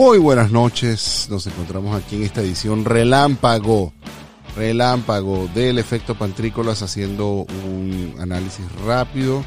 [0.00, 3.92] Muy buenas noches, nos encontramos aquí en esta edición relámpago,
[4.56, 9.44] relámpago del efecto pantrícolas haciendo un análisis rápido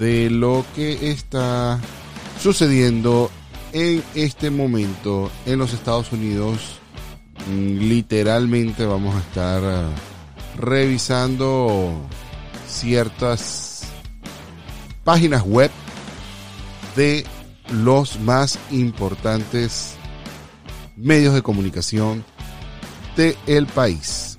[0.00, 1.78] de lo que está
[2.40, 3.30] sucediendo
[3.72, 6.80] en este momento en los Estados Unidos.
[7.48, 9.94] Literalmente vamos a estar eh,
[10.58, 12.00] revisando
[12.66, 13.84] ciertas
[15.04, 15.70] páginas web
[16.96, 17.24] de
[17.72, 19.94] los más importantes
[20.96, 22.24] medios de comunicación
[23.16, 24.38] del el país.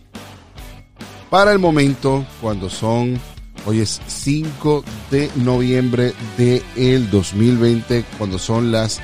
[1.30, 3.20] Para el momento, cuando son,
[3.66, 9.02] hoy es 5 de noviembre del el 2020, cuando son las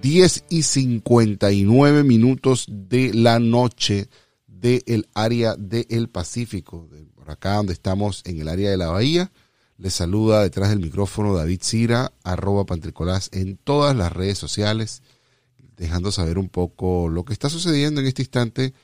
[0.00, 4.08] 10 y 59 minutos de la noche
[4.46, 9.30] del área del Pacífico, de por acá donde estamos en el área de la Bahía.
[9.82, 15.02] Les saluda detrás del micrófono David Cira, arroba pantricolás en todas las redes sociales,
[15.76, 18.74] dejando saber un poco lo que está sucediendo en este instante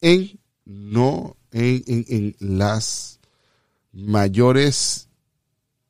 [0.00, 3.20] en, no, en, en, en las
[3.92, 5.10] mayores,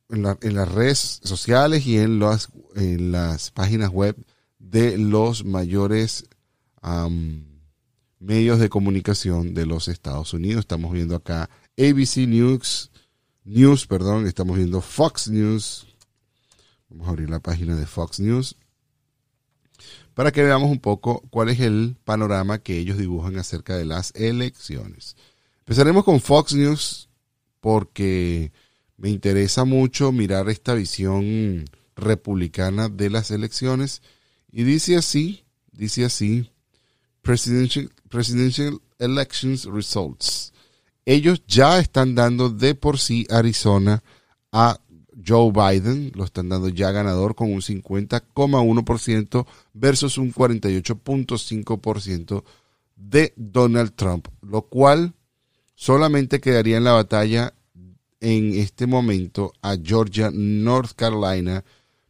[0.08, 4.16] en, la- en las redes sociales y en las, en las páginas web
[4.58, 6.24] de los mayores
[8.18, 10.60] medios de comunicación de los Estados Unidos.
[10.60, 12.90] Estamos viendo acá ABC News,
[13.46, 15.86] News, perdón, estamos viendo Fox News.
[16.88, 18.56] Vamos a abrir la página de Fox News
[20.14, 24.12] para que veamos un poco cuál es el panorama que ellos dibujan acerca de las
[24.16, 25.14] elecciones.
[25.60, 27.08] Empezaremos con Fox News
[27.60, 28.50] porque
[28.96, 34.02] me interesa mucho mirar esta visión republicana de las elecciones
[34.50, 36.50] y dice así, dice así,
[37.22, 40.52] presidential, presidential elections results
[41.06, 44.02] ellos ya están dando de por sí Arizona
[44.52, 44.78] a
[45.26, 52.44] Joe Biden, lo están dando ya ganador con un 50,1% versus un 48,5%
[52.96, 55.14] de Donald Trump, lo cual
[55.74, 57.54] solamente quedaría en la batalla
[58.20, 61.64] en este momento a Georgia, North Carolina,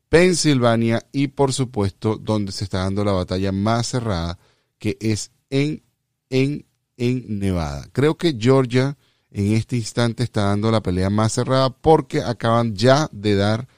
[0.08, 4.38] Pensilvania y por supuesto donde se está dando la batalla más cerrada
[4.78, 5.82] que es en,
[6.30, 6.65] en
[6.96, 7.86] en Nevada.
[7.92, 8.96] Creo que Georgia
[9.30, 13.68] en este instante está dando la pelea más cerrada porque acaban ya de dar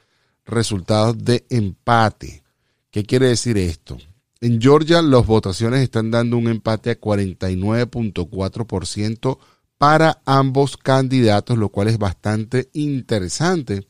[0.44, 2.44] resultados de empate.
[2.90, 3.98] ¿Qué quiere decir esto?
[4.40, 9.38] En Georgia las votaciones están dando un empate a 49.4%
[9.78, 13.86] para ambos candidatos, lo cual es bastante interesante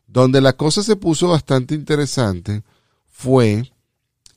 [0.06, 2.62] Donde la cosa se puso bastante interesante
[3.06, 3.70] fue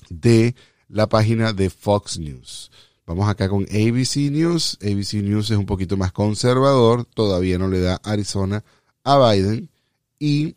[0.10, 0.56] de
[0.90, 2.72] la página de Fox News.
[3.06, 4.78] Vamos acá con ABC News.
[4.82, 8.64] ABC News es un poquito más conservador, todavía no le da Arizona
[9.04, 9.70] a Biden
[10.20, 10.56] y,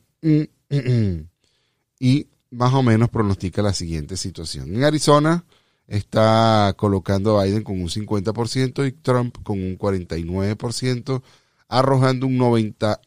[2.00, 4.74] y más o menos pronostica la siguiente situación.
[4.74, 5.44] En Arizona
[5.86, 11.22] está colocando a Biden con un 50% y Trump con un 49%
[11.68, 12.98] arrojando un 90%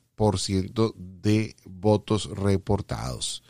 [0.96, 3.44] de votos reportados.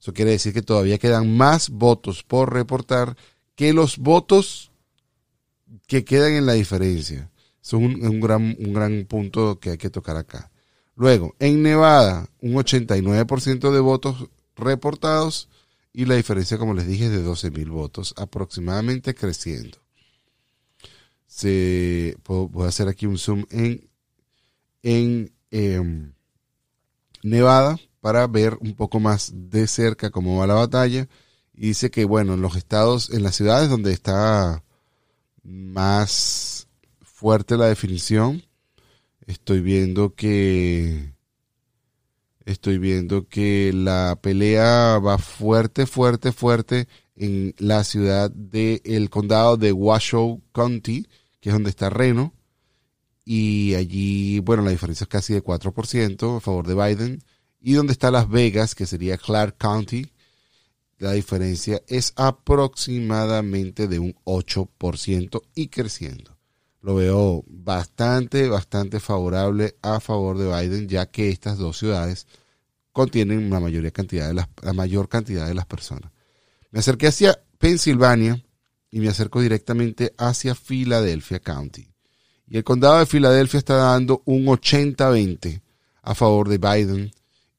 [0.00, 3.16] Eso quiere decir que todavía quedan más votos por reportar
[3.54, 4.70] que los votos
[5.86, 7.30] que quedan en la diferencia.
[7.62, 10.50] Es un, gran, un gran punto que hay que tocar acá.
[10.96, 15.48] Luego, en Nevada, un 89% de votos reportados
[15.92, 19.78] y la diferencia, como les dije, es de 12 mil votos, aproximadamente creciendo.
[21.26, 23.88] Se, voy a hacer aquí un zoom en
[24.82, 26.12] en em,
[27.22, 31.08] Nevada para ver un poco más de cerca cómo va la batalla.
[31.54, 34.64] Y dice que, bueno, en los estados, en las ciudades donde está
[35.44, 36.66] más
[37.00, 38.42] fuerte la definición,
[39.26, 41.14] estoy viendo que
[42.44, 49.72] estoy viendo que la pelea va fuerte, fuerte, fuerte en la ciudad del condado de
[49.72, 51.06] Washoe County,
[51.40, 52.34] que es donde está Reno,
[53.24, 57.22] y allí, bueno, la diferencia es casi de 4% a favor de Biden.
[57.60, 60.10] Y donde está Las Vegas, que sería Clark County,
[60.98, 66.36] la diferencia es aproximadamente de un 8% y creciendo.
[66.80, 72.26] Lo veo bastante, bastante favorable a favor de Biden, ya que estas dos ciudades
[72.90, 76.10] contienen la, mayoría cantidad de las, la mayor cantidad de las personas.
[76.72, 78.44] Me acerqué hacia Pensilvania
[78.90, 81.91] y me acerco directamente hacia Philadelphia County.
[82.52, 85.62] Y el condado de Filadelfia está dando un 80-20
[86.02, 87.10] a favor de Biden.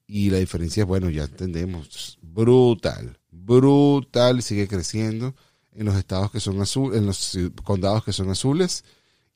[0.06, 5.34] Y la diferencia es, bueno, ya entendemos, brutal, brutal, sigue creciendo
[5.72, 8.84] en los estados que son azules, en los condados que son azules.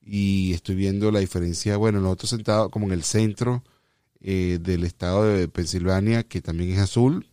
[0.01, 3.65] Y estoy viendo la diferencia, bueno, en otro sentado, como en el centro
[4.21, 7.27] eh, del estado de Pensilvania, que también es azul.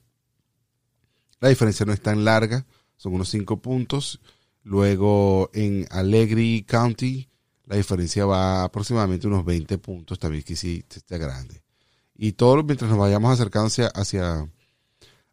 [1.40, 2.66] La diferencia no es tan larga,
[2.98, 4.20] son unos 5 puntos.
[4.64, 7.30] Luego en Allegri County,
[7.66, 11.64] la diferencia va aproximadamente unos 20 puntos, también que sí está grande.
[12.16, 14.50] Y todo mientras nos vayamos acercando hacia, hacia,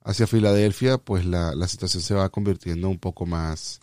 [0.03, 3.81] hacia Filadelfia, pues la, la, situación se va convirtiendo un poco más,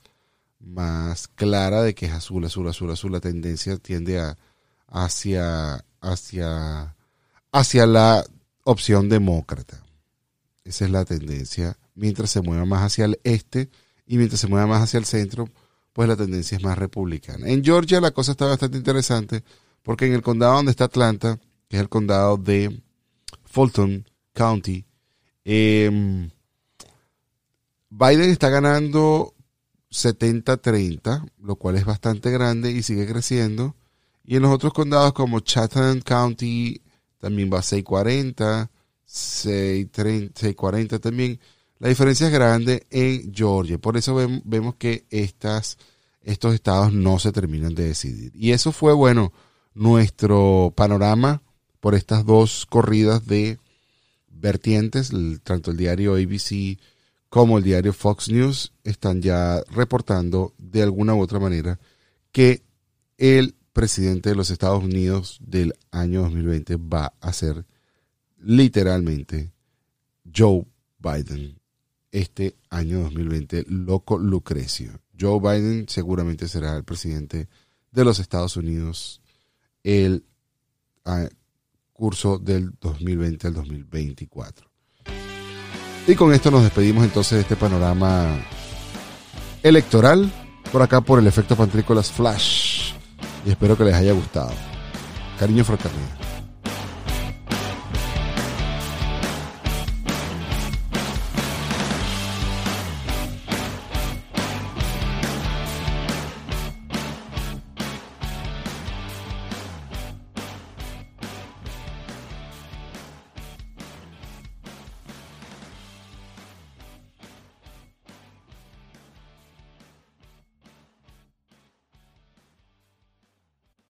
[0.60, 3.12] más clara de que es azul, azul, azul, azul.
[3.12, 4.38] La tendencia tiende a,
[4.88, 6.96] hacia, hacia,
[7.51, 8.25] hacia la
[8.63, 9.82] opción demócrata.
[10.63, 11.77] Esa es la tendencia.
[11.96, 13.70] Mientras se mueva más hacia el este
[14.06, 15.50] y mientras se mueva más hacia el centro,
[16.00, 17.50] pues la tendencia es más republicana.
[17.50, 19.44] En Georgia la cosa está bastante interesante
[19.84, 21.38] porque en el condado donde está Atlanta,
[21.68, 22.82] que es el condado de
[23.44, 24.86] Fulton County,
[25.44, 26.29] em,
[27.89, 29.34] Biden está ganando
[29.91, 33.75] 70-30, lo cual es bastante grande y sigue creciendo.
[34.24, 36.82] Y en los otros condados como Chatham County
[37.18, 38.72] también va a 640,
[39.03, 41.41] 640 también.
[41.79, 43.77] La diferencia es grande en Georgia.
[43.77, 45.77] Por eso vemos que estas,
[46.21, 48.33] estos estados no se terminan de decidir.
[48.36, 49.31] Y eso fue, bueno,
[49.74, 51.41] nuestro panorama
[51.79, 53.59] por estas dos corridas de
[54.29, 55.12] vertientes,
[55.43, 56.77] tanto el diario ABC
[57.29, 61.79] como el diario Fox News están ya reportando de alguna u otra manera
[62.33, 62.63] que
[63.17, 67.65] el presidente de los Estados Unidos del año 2020 va a ser
[68.39, 69.53] literalmente
[70.36, 70.65] Joe
[70.98, 71.58] Biden
[72.11, 74.99] este año 2020, loco Lucrecio.
[75.19, 77.47] Joe Biden seguramente será el presidente
[77.91, 79.21] de los Estados Unidos
[79.83, 80.25] el
[81.05, 81.27] ah,
[81.93, 84.69] curso del 2020 al 2024.
[86.07, 88.43] Y con esto nos despedimos entonces de este panorama
[89.61, 90.31] electoral
[90.71, 92.93] por acá por el efecto Pantrícolas Flash.
[93.45, 94.51] Y espero que les haya gustado.
[95.37, 96.18] Cariño fraternidad.